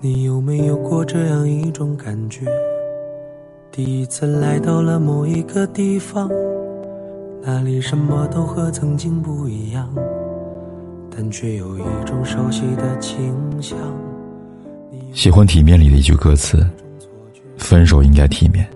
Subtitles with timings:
[0.00, 2.46] 你有没有过这样一种感觉？
[3.72, 6.30] 第一次来到了某一个地方，
[7.42, 9.92] 那里什么都和曾经不一样，
[11.10, 13.78] 但却有一种熟悉的清香。
[15.12, 16.68] 喜欢《体面》里的一句歌词
[17.56, 18.68] ：“分手应该体面，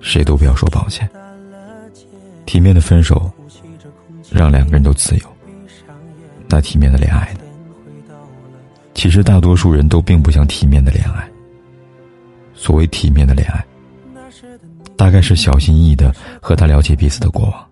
[0.00, 1.08] 谁都不要说抱歉。”
[2.44, 3.30] 体面的分手，
[4.30, 5.22] 让两个人都自由。
[6.48, 7.39] 那体面的恋爱呢？
[9.00, 11.26] 其实大多数人都并不想体面的恋爱。
[12.52, 13.64] 所谓体面的恋爱，
[14.94, 17.66] 大概是小心翼翼的和他了解彼此的过往，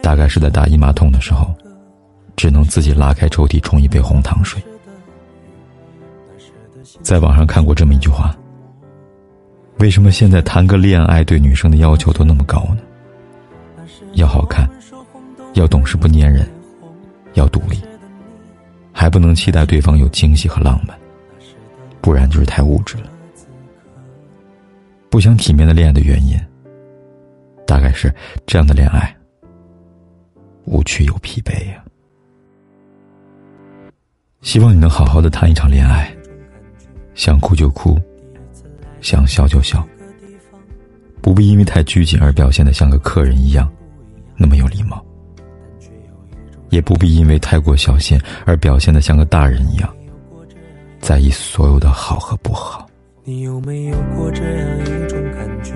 [0.00, 1.52] 大概是在大姨妈痛的时候，
[2.36, 4.62] 只能自己拉开抽屉冲一杯红糖水。
[7.02, 8.32] 在网上看过这么一句话：
[9.80, 12.78] 为什么现在谈个恋爱对女生的要求都那么高呢？
[14.12, 14.70] 要好看，
[15.54, 16.48] 要懂事不粘人，
[17.34, 17.76] 要独立。
[19.00, 20.94] 还不能期待对方有惊喜和浪漫，
[22.02, 23.04] 不然就是太物质了。
[25.08, 26.38] 不想体面的恋爱的原因，
[27.66, 29.16] 大概是这样的恋爱
[30.66, 31.82] 无趣又疲惫呀。
[34.42, 36.14] 希望你能好好的谈一场恋爱，
[37.14, 37.98] 想哭就哭，
[39.00, 39.82] 想笑就笑，
[41.22, 43.66] 不必因为太拘谨而表现的像个客人一样，
[44.36, 45.02] 那么有礼貌。
[46.70, 49.94] 也不必因为太过小心而表现的像个大人一样，
[51.00, 52.88] 在意所有的好和不好。
[53.24, 55.72] 你有没有过这样一种感觉？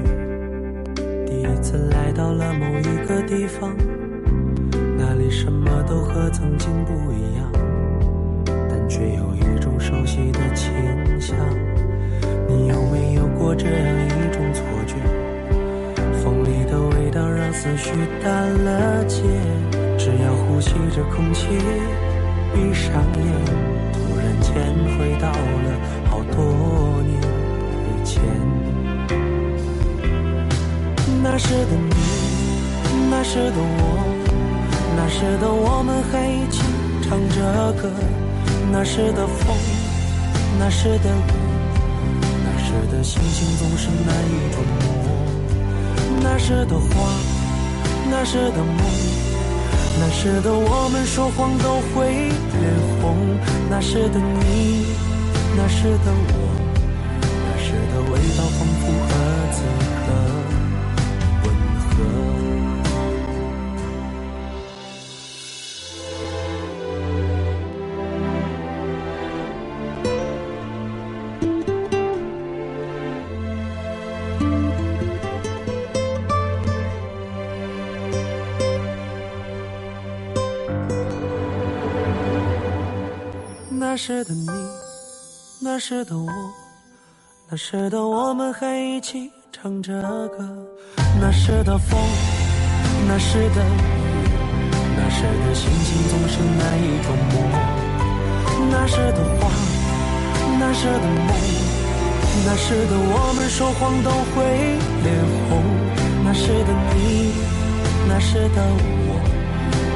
[1.27, 3.77] 第一次来到了某一个地方，
[4.97, 7.53] 那里什么都和曾经不一样，
[8.69, 9.34] 但却有
[17.65, 17.93] 思绪
[18.23, 19.23] 淡了结。
[19.97, 21.47] 只要呼吸着空气，
[22.53, 23.25] 闭上眼，
[23.91, 24.53] 突然间
[24.99, 25.69] 回到了
[26.11, 26.45] 好多
[27.05, 27.19] 年
[27.89, 28.21] 以前。
[31.23, 31.95] 那时的你，
[33.09, 34.05] 那时的我，
[34.95, 36.61] 那时的我们还一起
[37.03, 37.91] 唱着歌。
[38.71, 39.57] 那时的风，
[40.59, 41.33] 那时的雨，
[42.45, 44.85] 那时的心情总是难以捉摸。
[46.23, 47.09] 那时的花，
[48.11, 48.79] 那时的梦。
[49.97, 52.67] 那时的我们说谎都会脸
[53.01, 53.17] 红，
[53.71, 54.87] 那时的你，
[55.57, 56.35] 那时的我，
[57.47, 58.83] 那时的味道仿佛
[83.95, 84.51] 那时的你，
[85.61, 86.29] 那时的我，
[87.49, 90.03] 那时的我们还一起唱着
[90.37, 90.67] 歌。
[91.21, 91.97] 那时的风，
[93.07, 93.79] 那时的雨，
[94.97, 97.35] 那时的心情总是难以捉摸。
[98.69, 99.49] 那时的花，
[100.59, 101.29] 那时的梦，
[102.45, 104.43] 那时的我们说谎都会
[105.05, 105.15] 脸
[105.49, 105.63] 红。
[106.25, 107.31] 那时的你，
[108.09, 108.61] 那时的
[109.07, 109.15] 我，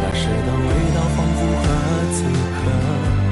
[0.00, 1.66] 那时的味道仿佛和
[2.14, 2.22] 此
[2.62, 3.28] 刻。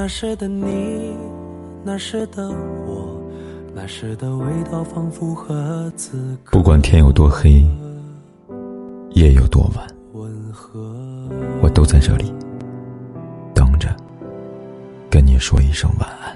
[0.00, 1.14] 那时的你，
[1.84, 3.20] 那时的我，
[3.74, 6.56] 那时的味道仿佛和此刻。
[6.56, 7.62] 不管天有多黑，
[9.10, 9.86] 夜有多晚，
[11.60, 12.32] 我都在这里
[13.54, 13.94] 等着，
[15.10, 16.34] 跟你说一声晚安。